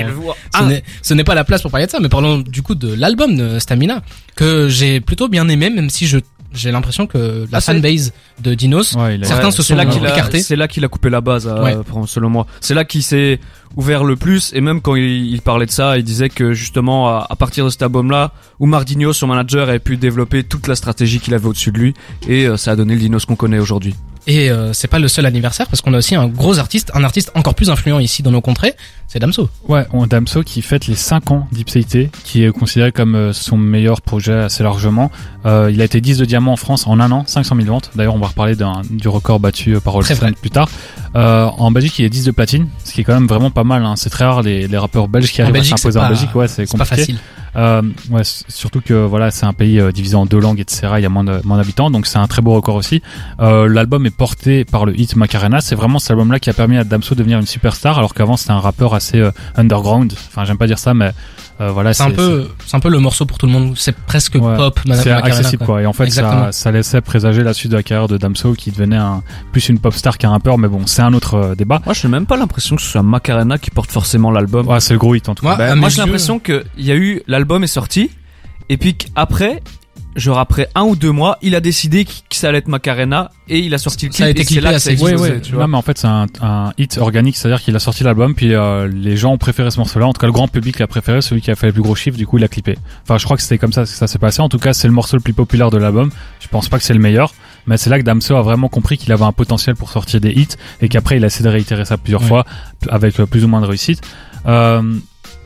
Ah, 0.53 0.65
n'est- 0.65 0.83
ce 1.03 1.15
n'est 1.15 1.25
pas 1.25 1.35
la 1.35 1.45
place 1.45 1.63
pour 1.63 1.71
parler 1.71 1.87
de 1.87 1.91
ça, 1.91 2.01
mais 2.01 2.09
parlons 2.09 2.39
du 2.39 2.63
coup 2.63 2.75
de 2.75 2.93
l'album 2.95 3.35
de 3.37 3.59
Stamina 3.59 4.03
que 4.37 4.69
j'ai 4.69 5.01
plutôt 5.01 5.29
bien 5.29 5.49
aimé, 5.49 5.71
même 5.71 5.91
si 5.91 6.07
je 6.07 6.19
j'ai 6.53 6.71
l'impression 6.73 7.07
que 7.07 7.47
la 7.51 7.59
Ah, 7.59 7.61
fanbase 7.61 8.13
de 8.43 8.55
Dinos, 8.55 8.95
Ouais, 8.95 9.17
il 9.17 9.25
a- 9.25 9.27
Certains 9.27 9.47
Ouais, 9.47 9.51
se 9.53 9.63
c'est 9.63 9.69
sont 9.73 9.77
là 9.77 9.87
qu'il 9.87 10.05
a- 10.07 10.11
écartés. 10.13 10.41
C'est 10.43 10.57
là 10.57 10.67
qu'il 10.69 10.85
a 10.85 10.89
coupé 10.89 11.11
la 11.11 11.21
base, 11.21 11.47
euh, 11.47 11.63
Ouais. 11.63 11.77
pour- 11.87 12.09
selon 12.09 12.29
moi. 12.31 12.47
C'est 12.61 12.75
là 12.75 12.85
qu'il 12.85 13.03
s'est 13.03 13.39
ouvert 13.77 14.05
le 14.05 14.17
plus. 14.17 14.53
Et 14.55 14.61
même 14.61 14.81
quand 14.81 14.95
il, 14.97 15.33
il 15.33 15.41
parlait 15.43 15.67
de 15.67 15.71
ça, 15.71 15.97
il 15.99 16.05
disait 16.05 16.29
que 16.29 16.53
justement, 16.53 17.09
à, 17.09 17.27
à 17.31 17.37
partir 17.37 17.65
de 17.65 17.71
cet 17.71 17.83
album-là, 17.83 18.33
Oumar 18.59 18.85
Digno, 18.85 19.13
son 19.13 19.27
manager, 19.29 19.69
avait 19.69 19.79
pu 19.79 19.97
développer 19.97 20.43
toute 20.45 20.67
la 20.67 20.75
stratégie 20.75 21.21
qu'il 21.21 21.35
avait 21.35 21.47
au-dessus 21.47 21.71
de 21.73 21.79
lui. 21.79 21.95
Et 22.29 22.47
euh, 22.47 22.57
ça 22.57 22.73
a 22.73 22.77
donné 22.77 22.95
le 22.95 23.01
Dinos 23.01 23.25
qu'on 23.25 23.37
connaît 23.37 23.59
aujourd'hui. 23.59 23.95
Et 24.27 24.51
euh, 24.51 24.73
c'est 24.73 24.89
pas 24.89 24.99
le 24.99 25.09
seul 25.09 25.27
anniversaire 25.27 25.67
parce 25.67 25.81
qu'on 25.81 25.95
a 25.95 25.99
aussi 25.99 26.15
un 26.15 26.27
gros 26.29 26.59
artiste, 26.59 26.91
un 26.95 27.05
artiste 27.05 27.31
encore 27.35 27.55
plus 27.55 27.71
influent 27.71 27.99
ici 27.99 28.23
dans 28.23 28.31
nos 28.31 28.41
contrées, 28.41 28.75
c'est 29.09 29.19
Damso. 29.19 29.49
Ouais, 29.69 29.87
on 29.93 30.07
Damso 30.07 30.43
qui 30.43 30.63
fête 30.63 30.87
les 30.87 30.95
5 30.95 31.31
ans 31.33 31.49
d'Ipséité, 31.53 32.11
qui 32.25 32.45
est 32.45 32.53
considéré 32.53 32.93
comme 32.93 33.15
euh, 33.15 33.33
son 33.33 33.57
meilleur 33.57 34.03
projet 34.03 34.35
assez 34.35 34.63
largement. 34.63 35.11
Euh, 35.47 35.71
il 35.73 35.81
a 35.81 35.85
été 35.85 36.01
10 36.01 36.19
de 36.19 36.25
diamant 36.27 36.53
en 36.53 36.57
France 36.57 36.87
en 36.87 37.01
un 37.01 37.11
an, 37.11 37.25
500 37.27 37.57
000 37.57 37.67
ventes. 37.69 37.91
D'ailleurs, 37.97 38.15
on 38.15 38.19
va 38.19 38.29
reparler 38.29 38.55
du 38.91 39.09
record 39.09 39.41
battu 39.41 39.75
euh, 39.75 39.81
par 39.81 39.95
Rolling 39.95 40.35
plus 40.35 40.51
tard. 40.51 40.69
Euh, 41.17 41.47
en 41.47 41.71
Belgique, 41.73 41.99
il 41.99 42.05
est 42.05 42.11
10 42.11 42.25
de 42.27 42.31
platine, 42.31 42.69
ce 42.85 42.93
qui 42.93 43.01
est 43.01 43.05
quand 43.05 43.15
même 43.15 43.27
vraiment 43.27 43.51
pas 43.51 43.65
mal. 43.65 43.85
Hein. 43.85 43.95
C'est 43.97 44.11
très 44.11 44.25
rare 44.27 44.43
les, 44.43 44.69
les 44.69 44.79
rappeurs 44.79 45.09
belges 45.09 45.33
qui 45.33 45.41
En 45.41 45.45
arrivent 45.45 45.55
Belgique, 45.55 45.73
à 45.73 45.77
s'imposer 45.79 45.99
en 45.99 46.09
Belgique. 46.09 46.35
Ouais, 46.35 46.47
c'est 46.47 46.67
C'est 46.67 46.77
pas 46.79 46.85
compliqué. 46.85 47.01
facile. 47.03 47.19
Euh, 47.57 47.83
ouais, 48.11 48.23
surtout 48.25 48.81
que 48.81 48.95
voilà, 48.95 49.31
c'est 49.31 49.47
un 49.47 49.53
pays 49.53 49.81
euh, 49.81 49.93
divisé 49.93 50.17
en 50.17 50.27
deux 50.27 50.39
langues, 50.39 50.61
etc. 50.61 50.89
Il 50.97 51.03
y 51.03 51.07
a 51.07 51.09
moins 51.09 51.25
d'habitants, 51.25 51.91
donc 51.91 52.07
c'est 52.07 52.19
un 52.19 52.27
très 52.27 52.43
beau 52.43 52.53
record 52.53 52.77
aussi. 52.77 53.03
Euh, 53.41 53.69
L'album 53.69 54.07
est 54.07 54.17
porté 54.17 54.65
par 54.65 54.85
le 54.85 54.99
hit 54.99 55.17
Macarena. 55.17 55.61
C'est 55.61 55.75
vraiment 55.75 55.99
cet 55.99 56.13
album-là 56.13 56.39
qui 56.39 56.51
a 56.51 56.53
permis 56.53 56.77
à 56.77 56.85
Damso 56.85 57.15
de 57.15 57.21
devenir 57.21 57.39
une 57.39 57.47
superstar, 57.47 57.99
alors 57.99 58.15
qu'avant 58.15 58.37
c'était 58.37 58.53
un 58.53 58.61
rappeur 58.61 58.95
assez 58.95 59.23
underground. 59.57 60.13
Enfin, 60.29 60.45
j'aime 60.45 60.59
pas 60.59 60.67
dire 60.67 60.79
ça, 60.79 60.95
mais 60.95 61.13
euh, 61.61 61.71
voilà, 61.71 61.93
C'est 61.95 62.03
un 62.03 62.11
peu, 62.11 62.49
c'est 62.67 62.77
un 62.77 62.81
peu 62.81 62.89
le 62.89 62.99
morceau 62.99 63.27
pour 63.27 63.37
tout 63.39 63.47
le 63.47 63.53
monde. 63.53 63.75
C'est 63.77 63.95
presque 63.95 64.35
Ouais. 64.37 64.57
pop. 64.57 64.81
Ma- 64.87 64.97
c'est 64.97 65.11
accessible 65.11 65.59
quoi. 65.59 65.67
quoi. 65.67 65.83
Et 65.83 65.87
en 65.87 65.93
fait, 65.93 66.09
ça, 66.11 66.53
ça 66.53 66.71
laissait 66.73 67.01
présager 67.01 67.43
la 67.43 67.53
suite 67.53 67.71
de 67.73 67.77
la 67.77 67.83
carrière 67.83 68.09
de 68.09 68.17
Damso, 68.17 68.55
qui 68.55 68.71
devenait 68.71 68.97
un, 68.97 69.23
plus 69.53 69.69
une 69.69 69.79
pop 69.79 69.93
star 69.95 70.17
qu'un 70.19 70.31
rappeur. 70.31 70.57
Mais 70.59 70.69
bon, 70.69 70.87
c'est 70.87 71.03
un 71.03 71.13
autre 71.13 71.35
euh, 71.35 71.55
débat. 71.55 71.81
Moi, 71.85 71.95
je 71.95 72.07
n'ai 72.07 72.11
même 72.11 72.27
pas 72.27 72.37
l'impression 72.37 72.77
que 72.77 72.83
ce 72.83 72.89
soit 72.89 73.03
Macarena 73.03 73.59
qui 73.59 73.71
porte 73.71 73.91
forcément 73.91 74.31
l'album. 74.31 74.67
Ouais, 74.69 74.81
c'est 74.81 74.95
le 74.95 74.99
gros 74.99 75.15
hit 75.15 75.29
en 75.29 75.35
tout 75.35 75.45
cas. 75.47 75.57
Ben, 75.57 75.75
moi, 75.75 75.89
mes 75.89 75.95
j'ai 75.95 76.01
l'impression 76.03 76.39
que 76.39 76.65
il 76.79 76.85
y 76.87 76.93
a 76.93 76.97
eu 76.97 77.23
l'album 77.27 77.63
est 77.63 77.67
sorti 77.69 78.11
et 78.69 78.77
puis 78.77 78.95
qu'après, 78.95 79.63
genre 80.17 80.39
après 80.39 80.69
un 80.75 80.83
ou 80.83 80.97
deux 80.97 81.13
mois, 81.13 81.39
il 81.43 81.55
a 81.55 81.61
décidé 81.61 82.05
que 82.05 82.13
ça 82.31 82.49
allait 82.49 82.59
être 82.59 82.69
Macarena 82.69 83.31
et 83.49 83.61
il 83.61 83.73
a 83.75 83.79
sorti 83.79 84.07
le 84.07 84.13
Ça 84.13 84.25
a 84.25 84.27
clip. 84.27 84.39
été 84.39 84.45
clippé 84.47 84.61
là 84.63 84.71
que 84.71 84.77
assez 84.77 84.97
ça 84.97 85.07
a 85.07 85.09
Ouais, 85.09 85.17
ouais. 85.21 85.41
tu 85.41 85.53
vois. 85.53 85.63
Non, 85.63 85.69
mais 85.69 85.77
en 85.77 85.83
fait, 85.83 85.99
c'est 85.99 86.07
un, 86.09 86.27
un 86.43 86.73
hit 86.79 86.99
organique, 86.99 87.37
c'est-à-dire 87.37 87.63
qu'il 87.63 87.75
a 87.77 87.79
sorti 87.79 88.03
l'album, 88.05 88.35
puis 88.35 88.55
euh, 88.55 88.89
les 88.93 89.17
gens 89.17 89.33
ont 89.33 89.39
préféré 89.39 89.71
ce 89.71 89.79
morceau-là. 89.79 90.07
En 90.07 90.13
tout 90.13 90.21
cas, 90.21 90.27
le 90.27 90.33
grand 90.33 90.49
public 90.49 90.79
l'a 90.79 90.87
préféré, 90.87 91.21
celui 91.23 91.41
qui 91.43 91.51
a 91.51 91.55
fait 91.55 91.67
les 91.67 91.73
plus 91.73 91.83
gros 91.83 91.95
chiffres, 91.95 92.17
du 92.19 92.27
coup, 92.27 92.39
il 92.39 92.45
a 92.45 92.49
clippé. 92.49 92.77
Enfin, 93.05 93.19
je 93.19 93.25
crois 93.25 93.37
que 93.37 93.43
c'était 93.43 93.59
comme 93.59 93.73
ça 93.73 93.83
que 93.83 93.89
ça 93.89 94.07
s'est 94.07 94.19
passé. 94.19 94.41
En 94.43 94.49
tout 94.49 94.59
cas, 94.59 94.73
c'est 94.73 94.89
le 94.89 94.95
morceau 94.95 95.17
le 95.17 95.23
plus 95.23 95.33
populaire 95.35 95.71
de 95.71 95.79
l'album. 95.79 96.11
Je 96.41 96.49
pense 96.49 96.69
pas 96.69 96.79
que 96.79 96.85
c'est 96.85 96.95
le 96.95 97.01
meilleur, 97.01 97.33
mais 97.67 97.77
c'est 97.77 97.91
là 97.91 97.99
que 97.99 98.05
Damso 98.05 98.35
a 98.37 98.43
vraiment 98.43 98.69
compris 98.69 98.99
qu'il 98.99 99.13
avait 99.13 99.25
un 99.25 99.33
potentiel 99.33 99.77
pour 99.77 99.91
sortir 99.91 100.21
des 100.21 100.31
hits 100.33 100.49
et 100.81 100.89
qu'après, 100.89 101.19
il 101.19 101.25
a 101.25 101.29
essayé 101.29 101.45
de 101.45 101.51
réitérer 101.51 101.85
ça 101.85 101.97
plusieurs 101.99 102.23
Ouais. 102.23 102.29
fois, 102.29 102.45
avec 102.89 103.19
euh, 103.21 103.27
plus 103.27 103.45
ou 103.45 103.49
moins 103.49 103.61
de 103.61 103.67
réussite. 103.67 104.01
Euh, 104.47 104.83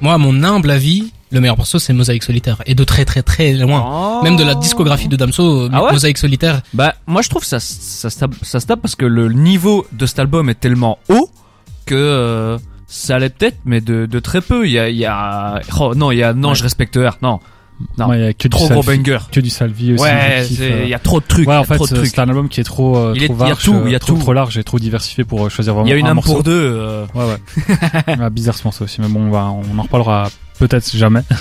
Moi, 0.00 0.14
à 0.14 0.19
mon 0.19 0.43
humble 0.43 0.70
avis, 0.70 1.12
le 1.34 1.40
meilleur 1.40 1.56
morceau 1.58 1.78
c'est 1.78 1.92
Mosaïque 1.92 2.22
Solitaire 2.22 2.62
et 2.66 2.75
de 2.75 2.84
très 2.84 3.04
très 3.04 3.22
très 3.22 3.52
loin. 3.52 3.84
Oh. 3.86 4.20
Même 4.25 4.36
de 4.36 4.44
la 4.44 4.54
discographie 4.54 5.08
de 5.08 5.16
Damso, 5.16 5.69
Ah 5.72 5.84
ouais 5.84 5.92
Mosaïque 5.92 6.19
Solitaire. 6.19 6.62
Bah, 6.72 6.94
moi, 7.06 7.20
je 7.22 7.28
trouve 7.28 7.44
ça, 7.44 7.60
ça, 7.60 8.08
se 8.10 8.19
tape, 8.19 8.34
ça 8.42 8.60
se 8.60 8.66
tape 8.66 8.81
parce 8.81 8.94
que 8.96 9.04
le 9.06 9.28
niveau 9.32 9.86
de 9.92 10.06
cet 10.06 10.19
album 10.19 10.48
est 10.48 10.54
tellement 10.58 10.98
haut 11.08 11.28
que 11.86 11.94
euh, 11.94 12.58
ça 12.86 13.16
allait 13.16 13.28
peut-être, 13.31 13.58
mais 13.64 13.81
de, 13.81 14.06
de 14.06 14.19
très 14.20 14.40
peu. 14.40 14.66
Il 14.66 14.72
y 14.72 14.78
a, 14.78 14.88
il 14.88 14.96
y 14.96 15.04
a, 15.06 15.60
oh 15.81 15.94
non, 15.94 16.10
il 16.12 16.19
y 16.19 16.22
a, 16.22 16.32
non, 16.32 16.50
Ouais. 16.50 16.54
je 16.54 16.62
respecte 16.62 16.96
R. 16.96 17.19
Non, 17.22 17.40
Non. 17.98 18.06
ouais, 18.08 18.19
il 18.20 18.25
y 18.25 18.28
a 18.28 18.32
que 18.32 18.48
trop 18.48 18.66
du 18.69 18.72
gros 18.72 18.82
Salvi, 18.82 18.98
banger. 19.02 19.19
que 19.32 19.40
du 19.40 19.50
Salvi 19.50 19.92
aussi. 19.94 20.02
Ouais, 20.02 20.46
euh. 20.60 20.80
il 20.84 20.88
y 20.88 20.94
a 20.94 20.98
trop 20.98 21.20
de 21.20 21.26
trucs. 21.26 21.48
Ouais, 21.48 21.56
en 21.56 21.64
fait, 21.64 21.80
euh, 21.80 22.04
c'est 22.04 22.19
un 22.20 22.28
album 22.28 22.48
qui 22.48 22.60
est 22.60 22.64
trop, 22.64 22.96
euh, 22.96 23.12
Il 23.16 23.25
est- 23.25 23.26
trop 23.28 23.37
il 23.44 23.48
y 23.48 23.50
a 23.52 23.56
tout, 23.56 23.75
euh, 23.75 23.82
il 23.87 23.92
y 23.92 23.94
a 23.94 23.98
trop, 23.98 24.12
tout. 24.14 24.20
trop 24.20 24.32
large 24.32 24.56
et 24.58 24.64
trop 24.64 24.78
diversifié 24.78 25.25
pour 25.25 25.44
euh, 25.44 25.48
choisir 25.48 25.75
vraiment 25.75 25.87
Il 25.88 25.90
y 25.90 25.94
a 25.94 25.96
une 25.96 26.06
un 26.06 26.10
âme 26.10 26.14
morceau. 26.16 26.34
pour 26.34 26.42
deux. 26.44 26.52
euh, 26.52 27.04
Ouais, 27.14 27.25
ouais. 27.25 27.75
Ah, 28.20 28.30
bizarre 28.30 28.54
ce 28.54 28.64
morceau 28.64 28.84
aussi, 28.84 29.00
mais 29.00 29.08
bon, 29.08 29.22
on, 29.26 29.30
va, 29.30 29.46
on 29.50 29.78
en 29.78 29.82
reparlera 29.82 30.28
peut-être 30.58 30.96
jamais. 30.96 31.22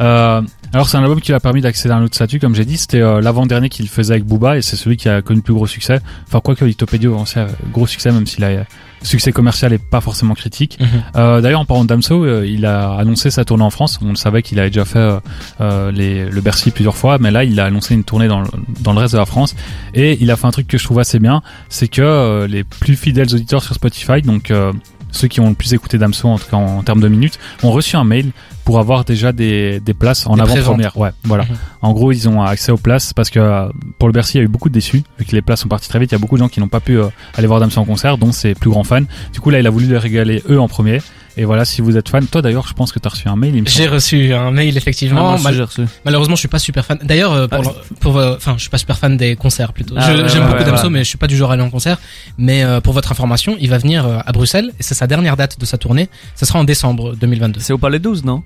Euh, 0.00 0.42
alors, 0.72 0.88
c'est 0.88 0.96
un 0.96 1.02
album 1.02 1.20
qui 1.20 1.28
lui 1.28 1.36
a 1.36 1.40
permis 1.40 1.60
d'accéder 1.60 1.94
à 1.94 1.98
un 1.98 2.02
autre 2.02 2.16
statut, 2.16 2.40
comme 2.40 2.56
j'ai 2.56 2.64
dit. 2.64 2.76
C'était 2.76 3.00
euh, 3.00 3.20
l'avant-dernier 3.20 3.68
qu'il 3.68 3.88
faisait 3.88 4.14
avec 4.14 4.24
Booba, 4.24 4.56
et 4.56 4.62
c'est 4.62 4.74
celui 4.74 4.96
qui 4.96 5.08
a 5.08 5.22
connu 5.22 5.38
le 5.38 5.44
plus 5.44 5.54
gros 5.54 5.68
succès. 5.68 6.00
Enfin, 6.26 6.40
quoi 6.40 6.56
que 6.56 6.64
Litopédio 6.64 7.16
aussi 7.16 7.38
a 7.38 7.46
gros 7.70 7.86
succès, 7.86 8.10
même 8.10 8.26
s'il 8.26 8.42
a 8.42 8.48
euh, 8.48 8.64
succès 9.04 9.32
commercial 9.32 9.72
est 9.72 9.78
pas 9.78 10.00
forcément 10.00 10.34
critique. 10.34 10.78
Mhm. 10.80 10.88
Euh, 11.16 11.40
D'ailleurs, 11.40 11.60
en 11.60 11.64
parlant 11.64 11.84
de 11.84 11.88
Damso, 11.88 12.24
euh, 12.24 12.46
il 12.46 12.66
a 12.66 12.94
annoncé 12.94 13.30
sa 13.30 13.44
tournée 13.44 13.62
en 13.62 13.70
France. 13.70 13.98
On 14.02 14.08
le 14.10 14.16
savait 14.16 14.42
qu'il 14.42 14.58
avait 14.58 14.70
déjà 14.70 14.84
fait 14.84 14.98
euh, 14.98 15.20
euh, 15.60 15.92
les, 15.92 16.28
le 16.28 16.40
Bercy 16.40 16.70
plusieurs 16.70 16.96
fois, 16.96 17.18
mais 17.18 17.30
là, 17.30 17.44
il 17.44 17.60
a 17.60 17.66
annoncé 17.66 17.94
une 17.94 18.04
tournée 18.04 18.28
dans 18.28 18.40
le, 18.40 18.48
dans 18.80 18.92
le 18.92 18.98
reste 18.98 19.12
de 19.12 19.18
la 19.18 19.26
France. 19.26 19.54
Et 19.94 20.18
il 20.20 20.30
a 20.30 20.36
fait 20.36 20.46
un 20.46 20.50
truc 20.50 20.66
que 20.66 20.78
je 20.78 20.84
trouve 20.84 20.98
assez 20.98 21.18
bien, 21.18 21.42
c'est 21.68 21.88
que 21.88 22.02
euh, 22.02 22.46
les 22.46 22.64
plus 22.64 22.96
fidèles 22.96 23.32
auditeurs 23.32 23.62
sur 23.62 23.74
Spotify, 23.74 24.22
donc 24.22 24.50
euh, 24.50 24.72
ceux 25.14 25.28
qui 25.28 25.40
ont 25.40 25.48
le 25.48 25.54
plus 25.54 25.72
écouté 25.72 25.96
Damso, 25.96 26.28
en 26.28 26.38
en, 26.52 26.56
en 26.56 26.82
termes 26.82 27.00
de 27.00 27.08
minutes, 27.08 27.38
ont 27.62 27.70
reçu 27.70 27.96
un 27.96 28.04
mail 28.04 28.32
pour 28.64 28.78
avoir 28.78 29.04
déjà 29.04 29.32
des, 29.32 29.80
des 29.80 29.94
places 29.94 30.26
en 30.26 30.38
avant-première. 30.38 30.96
Ouais, 30.96 31.10
voilà. 31.24 31.44
Mhm. 31.44 31.56
En 31.82 31.92
gros, 31.92 32.12
ils 32.12 32.28
ont 32.28 32.42
accès 32.42 32.72
aux 32.72 32.78
places 32.78 33.12
parce 33.12 33.30
que 33.30 33.38
euh, 33.38 33.68
pour 33.98 34.08
le 34.08 34.12
Bercy, 34.12 34.36
il 34.36 34.40
y 34.40 34.40
a 34.40 34.44
eu 34.44 34.48
beaucoup 34.48 34.68
de 34.68 34.74
déçus, 34.74 35.02
vu 35.18 35.24
que 35.24 35.32
les 35.32 35.42
places 35.42 35.60
sont 35.60 35.68
parties 35.68 35.88
très 35.88 35.98
vite. 35.98 36.10
Il 36.12 36.14
y 36.14 36.16
a 36.16 36.18
beaucoup 36.18 36.36
de 36.36 36.40
gens 36.40 36.48
qui 36.48 36.60
n'ont 36.60 36.68
pas 36.68 36.80
pu 36.80 36.98
euh, 36.98 37.08
aller 37.34 37.46
voir 37.46 37.60
Damso 37.60 37.80
en 37.80 37.84
concert, 37.84 38.18
dont 38.18 38.32
ses 38.32 38.54
plus 38.54 38.70
grands 38.70 38.84
fans. 38.84 39.02
Du 39.32 39.40
coup, 39.40 39.50
là, 39.50 39.60
il 39.60 39.66
a 39.66 39.70
voulu 39.70 39.86
les 39.86 39.98
régaler 39.98 40.42
eux 40.48 40.58
en 40.58 40.68
premier. 40.68 41.00
Et 41.36 41.44
voilà, 41.44 41.64
si 41.64 41.80
vous 41.80 41.96
êtes 41.96 42.08
fan, 42.08 42.24
toi 42.26 42.42
d'ailleurs, 42.42 42.66
je 42.68 42.74
pense 42.74 42.92
que 42.92 42.98
tu 43.00 43.06
as 43.06 43.10
reçu 43.10 43.28
un 43.28 43.34
mail. 43.34 43.56
Il 43.56 43.62
me 43.62 43.66
J'ai 43.68 43.88
reçu 43.88 44.32
un 44.32 44.50
mail 44.52 44.76
effectivement. 44.76 45.22
moi 45.22 45.34
aussi, 45.34 45.42
Mal- 45.44 45.54
j'ai 45.54 45.62
reçu. 45.62 45.82
malheureusement, 46.04 46.36
je 46.36 46.40
suis 46.40 46.48
pas 46.48 46.60
super 46.60 46.84
fan. 46.84 46.98
D'ailleurs, 47.02 47.32
euh, 47.32 47.48
pour, 47.48 48.18
Ah. 48.18 48.20
euh, 48.20 48.36
enfin, 48.36 48.54
je 48.56 48.60
suis 48.60 48.70
pas 48.70 48.78
super 48.78 48.98
fan 48.98 49.16
des 49.16 49.34
concerts 49.34 49.72
plutôt. 49.72 49.94
Ah, 49.98 50.08
ouais, 50.14 50.28
J'aime 50.28 50.42
ouais, 50.42 50.48
beaucoup 50.50 50.58
ouais, 50.60 50.64
Damso, 50.64 50.84
ouais. 50.84 50.90
mais 50.90 50.98
je 51.00 51.08
suis 51.08 51.18
pas 51.18 51.26
du 51.26 51.36
genre 51.36 51.50
à 51.50 51.54
aller 51.54 51.62
en 51.62 51.70
concert. 51.70 51.98
Mais 52.38 52.62
euh, 52.62 52.80
pour 52.80 52.92
votre 52.92 53.10
information, 53.10 53.56
il 53.60 53.68
va 53.68 53.78
venir 53.78 54.06
euh, 54.06 54.18
à 54.24 54.30
Bruxelles 54.32 54.70
et 54.78 54.82
c'est 54.84 54.94
sa 54.94 55.06
dernière 55.08 55.36
date 55.36 55.58
de 55.58 55.64
sa 55.64 55.76
tournée. 55.76 56.08
Ça 56.36 56.46
sera 56.46 56.58
en 56.60 56.64
décembre 56.64 57.16
2022. 57.16 57.58
C'est 57.60 57.72
au 57.72 57.78
Palais 57.78 57.98
12, 57.98 58.24
non? 58.24 58.42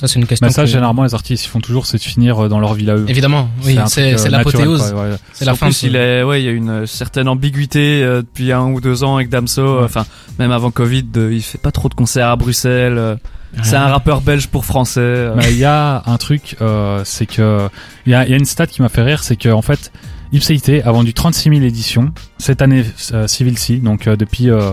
Ça, 0.00 0.08
c'est 0.08 0.18
une 0.18 0.26
question. 0.26 0.46
Mais 0.46 0.52
ça, 0.52 0.62
que- 0.62 0.68
généralement, 0.70 1.02
les 1.04 1.12
artistes, 1.14 1.44
ils 1.44 1.48
font 1.48 1.60
toujours, 1.60 1.84
c'est 1.86 1.98
de 1.98 2.02
finir 2.02 2.44
euh, 2.44 2.48
dans 2.48 2.58
leur 2.58 2.72
ville 2.74 2.88
à 2.90 2.96
eux. 2.96 3.04
Évidemment, 3.08 3.50
oui, 3.64 3.78
c'est 3.88 4.14
euh, 4.18 4.28
l'apothéose. 4.30 4.92
ouais. 4.94 5.10
C'est 5.34 5.44
la 5.44 5.52
En 5.52 5.56
fin. 5.56 5.66
plus, 5.66 5.82
il 5.82 5.94
est, 5.94 6.22
ouais, 6.22 6.40
il 6.40 6.44
y 6.46 6.48
a 6.48 6.52
une 6.52 6.86
certaine 6.86 7.28
ambiguïté 7.28 8.02
euh, 8.02 8.22
depuis 8.22 8.50
un 8.52 8.64
ou 8.72 8.80
deux 8.80 9.04
ans 9.04 9.16
avec 9.16 9.28
Damso. 9.28 9.60
euh, 9.62 9.84
Enfin, 9.84 10.06
même 10.38 10.52
avant 10.52 10.70
Covid, 10.70 11.04
il 11.14 11.42
fait 11.42 11.58
pas 11.58 11.70
trop 11.70 11.88
de 11.90 11.94
concerts 11.94 12.28
à 12.28 12.36
Bruxelles. 12.36 12.96
euh, 12.96 13.16
C'est 13.62 13.76
un 13.76 13.88
rappeur 13.88 14.20
belge 14.22 14.46
pour 14.48 14.64
français. 14.64 15.00
euh. 15.00 15.34
Mais 15.36 15.52
il 15.52 15.58
y 15.58 15.64
a 15.66 16.02
un 16.06 16.16
truc, 16.16 16.56
euh, 16.62 17.02
c'est 17.04 17.26
que 17.26 17.68
il 18.06 18.12
y 18.12 18.14
a, 18.14 18.24
il 18.24 18.30
y 18.30 18.34
a 18.34 18.36
une 18.38 18.44
stat 18.46 18.68
qui 18.68 18.80
m'a 18.80 18.88
fait 18.88 19.02
rire, 19.02 19.22
c'est 19.22 19.36
que 19.36 19.48
en 19.50 19.60
fait, 19.62 19.92
Ipséité 20.32 20.82
a 20.84 20.92
vendu 20.92 21.12
36 21.12 21.50
000 21.50 21.62
éditions 21.62 22.12
cette 22.38 22.62
année 22.62 22.84
euh, 23.12 23.26
Civil 23.26 23.58
C, 23.58 23.76
donc 23.78 24.06
euh, 24.06 24.14
depuis 24.16 24.48
euh, 24.48 24.70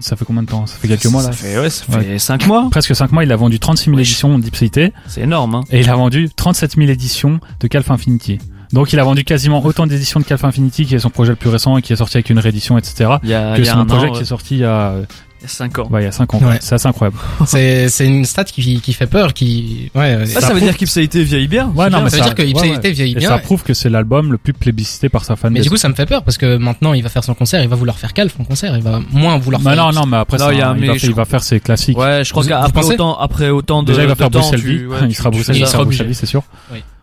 ça 0.00 0.16
fait 0.16 0.24
combien 0.24 0.42
de 0.42 0.48
temps? 0.48 0.66
Ça 0.66 0.76
fait 0.76 0.88
quelques 0.88 1.06
mois 1.06 1.22
là? 1.22 1.32
Ça 1.32 1.32
fait, 1.32 1.58
ouais, 1.58 2.18
ça 2.18 2.36
mois. 2.46 2.68
Presque 2.70 2.94
5 2.94 3.12
mois, 3.12 3.24
il 3.24 3.32
a 3.32 3.36
vendu 3.36 3.58
36 3.58 3.84
000 3.86 3.96
Wesh. 3.96 4.08
éditions 4.08 4.38
d'Ipséité 4.38 4.92
C'est 5.06 5.22
énorme, 5.22 5.54
hein. 5.56 5.64
et 5.70 5.80
il 5.80 5.88
a 5.88 5.94
vendu 5.94 6.28
37 6.34 6.76
000 6.76 6.88
éditions 6.90 7.40
de 7.60 7.68
Calf 7.68 7.90
Infinity. 7.90 8.38
Donc 8.72 8.92
il 8.92 8.98
a 8.98 9.04
vendu 9.04 9.24
quasiment 9.24 9.64
autant 9.64 9.86
d'éditions 9.86 10.20
de 10.20 10.24
Calf 10.24 10.44
Infinity 10.44 10.86
qui 10.86 10.94
est 10.94 10.98
son 10.98 11.10
projet 11.10 11.30
le 11.30 11.36
plus 11.36 11.50
récent 11.50 11.76
et 11.78 11.82
qui 11.82 11.92
est 11.92 11.96
sorti 11.96 12.16
avec 12.16 12.30
une 12.30 12.38
réédition 12.38 12.76
etc. 12.76 13.16
Il 13.22 13.28
y 13.28 13.34
a, 13.34 13.54
que 13.56 13.60
il 13.60 13.66
y 13.66 13.68
a 13.68 13.72
son 13.72 13.78
un 13.80 13.86
projet 13.86 14.08
an, 14.08 14.12
qui 14.12 14.22
est 14.22 14.26
sorti 14.26 14.56
il 14.56 14.60
y 14.60 14.64
a 14.64 14.94
Il 15.40 15.42
y 15.42 15.44
a 15.44 15.48
5 15.48 15.78
ans. 15.78 15.88
Ouais, 15.90 16.00
il 16.02 16.04
y 16.04 16.08
a 16.08 16.12
5 16.12 16.32
ans. 16.34 16.38
Ouais. 16.38 16.56
C'est 16.60 16.74
assez 16.76 16.88
incroyable. 16.88 17.18
C'est 17.46 17.88
c'est 17.90 18.06
une 18.06 18.24
stat 18.24 18.44
qui 18.44 18.80
qui 18.80 18.92
fait 18.94 19.06
peur, 19.06 19.34
qui 19.34 19.90
ouais. 19.94 20.14
euh, 20.14 20.24
Ah, 20.34 20.40
ça 20.40 20.54
veut 20.54 20.60
dire 20.60 20.76
qu'Ipséité 20.76 21.22
vieillit 21.24 21.46
bien. 21.46 21.66
Ouais, 21.74 21.84
c'est 21.84 21.90
non, 21.90 21.98
bien. 21.98 22.04
mais 22.04 22.10
ça 22.10 22.16
veut 22.16 22.22
ça- 22.22 22.28
dire 22.28 22.34
que 22.34 22.42
ouais, 22.42 22.48
Ipséité 22.50 22.88
ouais. 22.88 22.94
vieillit 22.94 23.12
Et 23.12 23.16
bien. 23.16 23.28
ça 23.28 23.38
prouve 23.38 23.62
que 23.62 23.74
c'est 23.74 23.90
l'album 23.90 24.32
le 24.32 24.38
plus 24.38 24.54
plébiscité 24.54 25.08
par 25.10 25.24
sa 25.26 25.36
fanbase. 25.36 25.52
Mais 25.52 25.60
du 25.60 25.68
coup, 25.68 25.76
ça 25.76 25.88
me 25.90 25.94
fait 25.94 26.06
peur 26.06 26.22
parce 26.24 26.38
que 26.38 26.56
maintenant, 26.56 26.94
il 26.94 27.02
va 27.02 27.10
faire 27.10 27.22
son 27.22 27.34
concert, 27.34 27.62
il 27.62 27.68
va 27.68 27.76
vouloir 27.76 27.98
faire 27.98 28.14
calme 28.14 28.30
son 28.34 28.44
concert, 28.44 28.74
il 28.76 28.82
va 28.82 29.00
moins 29.12 29.36
vouloir 29.36 29.60
Bah 29.60 29.74
faire. 29.74 29.84
non, 29.84 29.92
non, 29.92 30.06
mais 30.06 30.16
après, 30.16 30.38
Non, 30.38 30.46
ça, 30.46 30.52
il 30.54 30.58
y 30.58 30.62
a 30.62 30.70
un 30.70 30.74
il, 30.74 30.80
mais 30.80 30.86
va, 30.88 30.94
je 30.94 30.98
faire- 31.00 31.10
il 31.10 31.14
va 31.16 31.24
faire 31.26 31.42
ses 31.42 31.60
classiques. 31.60 31.98
Ouais, 31.98 32.22
je 32.24 32.30
crois 32.30 32.44
qu'après 32.44 32.84
autant, 32.84 33.18
après 33.18 33.50
autant 33.50 33.82
de, 33.82 33.88
Déjà, 33.92 34.02
il 34.02 34.08
va 34.08 34.14
faire 34.14 34.30
Bruxelles 34.30 34.60
ouais, 34.88 34.96
il 35.08 35.14
sera 35.14 35.30
Bruxelles, 35.30 36.14
c'est 36.14 36.26
sûr. 36.26 36.42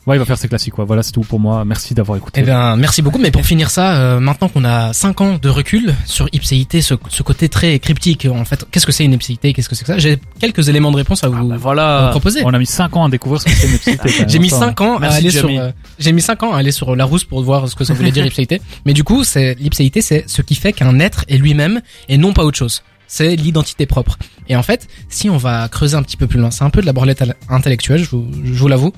Ouais, 0.06 0.18
il 0.18 0.20
va 0.20 0.26
faire 0.26 0.38
ses 0.38 0.50
classiques, 0.50 0.74
quoi. 0.74 0.84
Voilà, 0.84 1.02
c'est 1.02 1.14
tout 1.14 1.22
pour 1.22 1.40
moi. 1.40 1.64
Merci 1.64 1.94
d'avoir 1.94 2.18
écouté. 2.18 2.42
Eh 2.42 2.44
bien, 2.44 2.76
merci 2.76 3.02
beaucoup. 3.02 3.20
Mais 3.20 3.32
pour 3.32 3.46
finir 3.46 3.70
ça, 3.70 3.96
euh, 3.96 4.20
maintenant 4.20 4.50
qu'on 4.50 4.66
a 4.66 4.92
5 4.92 5.22
ans 5.22 5.38
de 5.42 5.48
recul 5.48 5.96
sur 6.06 6.28
ipséité, 6.34 6.82
ce, 6.82 6.96
ce 7.10 7.24
côté 7.24 7.48
très 7.48 7.80
cryptique, 7.80 8.28
en 8.30 8.44
fait, 8.44 8.66
qu'est-ce 8.70 8.86
que 8.86 8.92
c'est 8.92 9.06
une 9.06 9.14
ipséité, 9.14 9.54
qu'est-ce 9.54 9.70
que 9.70 9.76
c'est 9.76 9.86
que 9.86 9.94
ça? 9.94 9.98
J'ai 10.00 10.20
quelques 10.40 10.68
éléments 10.68 10.92
de 10.92 10.98
réponse 10.98 11.24
à 11.24 11.30
vous, 11.30 11.50
Ah, 11.54 11.58
bah 11.58 12.02
à 12.02 12.06
vous 12.06 12.12
proposer. 12.12 12.42
On 12.44 12.54
a 12.54 12.60
mis 12.60 12.66
5 12.66 12.98
ans 12.98 13.06
à 13.06 13.10
découvrir 13.10 13.40
ce 13.42 13.46
que 13.46 13.52
c'est 13.52 13.68
une 13.68 13.76
ipséité. 13.76 14.10
J'ai 14.28 14.40
mis 14.40 14.54
Enfin, 14.54 14.68
5 14.68 14.82
ans 14.82 14.98
à 15.00 15.08
aller 15.08 15.32
sur, 15.32 15.48
euh, 15.48 15.72
j'ai 16.00 16.12
mis 16.12 16.22
5 16.22 16.44
ans 16.44 16.54
à 16.54 16.58
aller 16.58 16.72
sur 16.72 16.96
la 16.98 17.06
rousse 17.06 17.24
pour 17.24 17.42
voir 17.42 17.70
ce 17.70 17.76
que 17.76 17.86
ça 17.86 17.94
voulait 17.94 18.12
dire 18.12 18.26
ipséité. 18.26 18.62
Mais 18.86 18.94
du 18.94 19.06
coup, 19.06 19.24
c'est, 19.24 19.56
l'ipséité, 19.56 20.02
c'est 20.02 20.26
ce 20.28 20.42
qui 20.42 20.56
fait 20.56 20.74
qu'un 20.74 21.00
être 21.00 21.24
est 21.30 21.38
lui-même 21.38 21.82
et 22.10 22.18
non 22.18 22.34
pas 22.34 22.44
autre 22.44 22.58
chose. 22.58 22.84
C'est 23.08 23.36
l'identité 23.36 23.86
propre. 23.86 24.18
Et 24.50 24.56
en 24.56 24.64
fait, 24.64 24.88
si 25.08 25.30
on 25.30 25.38
va 25.38 25.68
creuser 25.70 25.96
un 25.96 26.04
petit 26.04 26.18
peu 26.18 26.26
plus 26.28 26.40
loin, 26.40 26.52
c'est 26.52 26.64
un 26.64 26.70
peu 26.72 26.82
de 26.82 26.86
la 26.88 26.94
branlette 26.94 27.24
intellectuelle, 27.48 28.04
je 28.04 28.10
vous, 28.10 28.28
je 28.44 28.54
vous 28.54 28.68
l'avoue. 28.68 28.92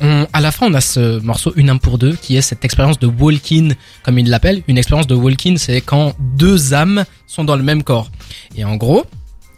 On, 0.00 0.26
à 0.32 0.40
la 0.40 0.52
fin, 0.52 0.66
on 0.66 0.74
a 0.74 0.80
ce 0.80 1.20
morceau 1.20 1.52
Une 1.56 1.70
âme 1.70 1.80
pour 1.80 1.96
deux, 1.98 2.14
qui 2.16 2.36
est 2.36 2.42
cette 2.42 2.64
expérience 2.64 2.98
de 2.98 3.06
walk-in, 3.06 3.70
comme 4.02 4.18
il 4.18 4.28
l'appelle. 4.28 4.62
Une 4.68 4.76
expérience 4.78 5.06
de 5.06 5.14
walk-in, 5.14 5.56
c'est 5.56 5.80
quand 5.80 6.14
deux 6.18 6.74
âmes 6.74 7.04
sont 7.26 7.44
dans 7.44 7.56
le 7.56 7.62
même 7.62 7.82
corps. 7.82 8.10
Et 8.56 8.64
en 8.64 8.76
gros, 8.76 9.04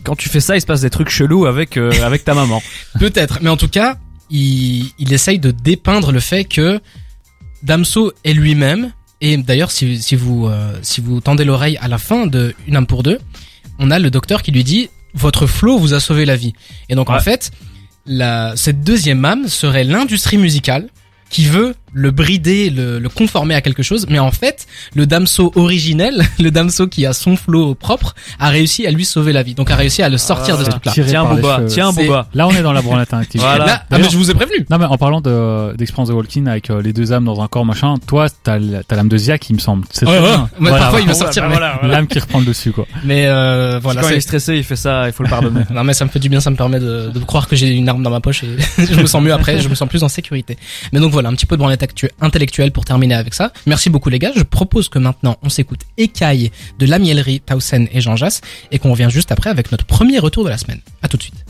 Quand 0.05 0.15
tu 0.15 0.29
fais 0.29 0.41
ça, 0.41 0.57
il 0.57 0.61
se 0.61 0.67
passe 0.67 0.81
des 0.83 0.91
trucs 0.91 1.09
chelous 1.11 1.47
avec 1.47 1.77
euh, 1.77 1.91
avec 2.05 2.25
ta 2.25 2.35
maman. 2.35 2.63
Peut-être, 2.99 3.41
mais 3.43 3.51
en 3.51 3.57
tout 3.57 3.69
cas, 3.69 3.97
il, 4.31 4.93
il 4.99 5.13
essaye 5.13 5.39
de 5.41 5.51
dépeindre 5.51 6.13
le 6.13 6.21
fait 6.21 6.45
que 6.45 6.81
Damso 7.63 8.13
est 8.25 8.33
lui-même. 8.33 8.93
Et 9.21 9.37
d'ailleurs, 9.37 9.73
si, 9.73 10.01
si 10.01 10.15
vous 10.15 10.47
euh, 10.47 10.79
si 10.83 11.01
vous 11.01 11.21
tendez 11.21 11.45
l'oreille 11.45 11.77
à 11.79 11.89
la 11.89 11.99
fin 11.99 12.27
de 12.27 12.55
Une 12.69 12.77
âme 12.77 12.87
pour 12.87 13.03
deux, 13.03 13.19
on 13.81 13.91
a 13.91 13.99
le 13.99 14.11
docteur 14.11 14.43
qui 14.43 14.53
lui 14.53 14.63
dit 14.63 14.89
votre 15.15 15.47
flow 15.47 15.79
vous 15.79 15.95
a 15.95 16.01
sauvé 16.01 16.25
la 16.25 16.37
vie. 16.37 16.53
Et 16.89 16.95
donc 16.95 17.11
en 17.11 17.19
fait, 17.19 17.51
la, 18.09 18.55
cette 18.57 18.83
deuxième 18.83 19.25
âme 19.25 19.49
serait 19.49 19.85
l'industrie 19.85 20.39
musicale 20.39 20.89
qui 21.31 21.45
veut 21.45 21.75
le 21.93 22.11
brider, 22.11 22.71
le, 22.71 22.99
le 22.99 23.09
conformer 23.09 23.55
à 23.55 23.61
quelque 23.61 23.83
chose, 23.83 24.07
mais 24.09 24.19
en 24.19 24.31
fait, 24.31 24.67
le 24.95 25.07
Damso 25.07 25.53
originel, 25.57 26.23
le 26.39 26.51
Damso 26.51 26.87
qui 26.87 27.07
a 27.07 27.13
son 27.13 27.37
flow 27.37 27.75
propre, 27.75 28.15
a 28.39 28.49
réussi 28.49 28.87
à 28.87 28.91
lui 28.91 29.05
sauver 29.05 29.33
la 29.33 29.43
vie. 29.43 29.55
Donc 29.55 29.71
a 29.71 29.77
réussi 29.77 30.03
à 30.03 30.09
le 30.09 30.19
sortir 30.19 30.59
de 30.59 30.65
ce 30.65 30.69
Ah. 30.69 30.73
truc-là. 30.73 30.93
tiré 30.93 31.09
Tiens 31.09 31.25
Booba, 31.25 31.61
tiens 31.69 31.93
Booba. 31.93 32.29
Là, 32.35 32.47
on 32.47 32.53
est 32.53 32.63
dans 32.63 32.73
la 32.73 32.83
branlette 32.83 33.09
interactive. 33.09 33.41
Voilà. 33.41 33.65
Là, 33.67 33.83
ah 33.91 33.99
mais 33.99 34.09
je 34.11 34.17
vous 34.17 34.31
ai 34.31 34.35
prévenu. 34.35 34.67
Non 34.71 34.79
mais 34.79 34.85
en 34.85 34.99
parlant 34.99 35.21
de 35.21 35.75
d'expérience 35.77 36.09
de 36.09 36.15
walking 36.15 36.47
avec 36.49 36.71
euh, 36.71 36.83
les 36.83 36.93
deux 36.93 37.13
âmes 37.13 37.25
dans 37.25 37.41
un 37.41 37.49
corps 37.49 37.65
machin, 37.65 37.95
toi 38.07 38.27
t'as 38.43 38.59
t'as 38.87 38.97
l'âme 38.97 39.09
de 39.09 39.17
Ziak 39.17 39.49
il 39.51 39.55
me 39.55 39.59
semble. 39.59 39.85
C'est 39.91 40.07
Ouais, 40.07 40.19
ouais. 40.19 40.29
Mais 40.59 40.69
Voilà, 40.71 40.79
parfois, 40.79 41.01
il 41.01 41.07
va 41.09 41.15
sortir. 41.15 41.49
voilà, 41.49 41.81
l'âme 41.83 42.07
qui 42.07 42.19
reprend 42.19 42.41
le 42.41 42.45
dessus 42.47 42.73
quoi. 42.73 42.87
Mais 43.05 43.27
euh, 43.27 43.79
voilà, 43.83 44.03
Quand 44.03 44.09
il 44.11 44.17
est 44.17 44.21
stressé, 44.21 44.57
il 44.57 44.65
fait 44.65 44.77
ça, 44.77 45.07
il 45.07 45.13
faut 45.13 45.23
le 45.23 45.29
pardonner. 45.31 45.63
Non 45.71 45.85
mais 45.85 45.93
ça 45.95 46.05
me 46.05 46.11
fait 46.11 46.19
du 46.19 46.29
bien, 46.29 46.41
ça 46.41 46.51
me 46.51 46.57
permet 46.57 46.81
de, 46.81 47.11
de 47.13 47.19
croire 47.21 47.49
que 47.49 47.57
j'ai 47.57 47.69
une 47.69 47.89
arme 47.89 48.03
dans 48.03 48.11
ma 48.11 48.21
poche 48.21 48.45
et 48.45 48.57
je 48.93 49.01
me 49.01 49.07
sens 49.07 49.23
mieux 49.23 49.33
après, 49.33 49.61
je 49.61 49.69
me 49.69 49.75
sens 49.75 49.89
plus 49.89 50.03
en 50.03 50.09
sécurité. 50.09 50.57
Mais 50.93 51.01
donc 51.01 51.13
voilà, 51.13 51.29
un 51.29 51.35
petit 51.35 51.47
peu 51.47 51.57
de 51.57 51.59
branlette 51.61 51.83
actu- 51.83 51.88
intellectuelle 52.21 52.73
pour 52.73 52.85
terminer 52.85 53.15
avec 53.15 53.35
ça. 53.35 53.53
Merci 53.67 53.91
beaucoup 53.91 54.09
les 54.09 54.19
gars, 54.19 54.33
je 54.35 54.43
propose 54.43 54.89
que 54.89 54.99
maintenant 54.99 55.37
on 55.43 55.49
s'écoute 55.49 55.81
Écaille 55.97 56.51
de 56.79 56.87
la 56.87 56.99
Mielerie, 56.99 57.41
Tausen 57.41 57.89
et 57.93 58.01
Jean 58.01 58.17
Jass 58.17 58.41
et 58.71 58.79
qu'on 58.79 58.91
revient 58.91 59.09
juste 59.11 59.33
après 59.33 59.51
avec 59.51 59.71
notre 59.73 59.85
premier 59.85 60.19
retour 60.19 60.45
de 60.45 60.51
la 60.51 60.59
semaine. 60.59 60.81
À 61.03 61.09
tout 61.09 61.17
de 61.17 61.23
suite. 61.23 61.48